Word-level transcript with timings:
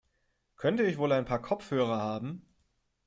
Könnte 0.55 0.81
ich 0.81 0.97
wohl 0.97 1.11
ein 1.11 1.25
Paar 1.25 1.39
Kopfhörer 1.43 1.99
haben. 1.99 2.41